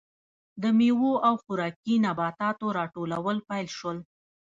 [0.61, 3.97] د میوو او خوراکي نباتاتو راټولول پیل شول.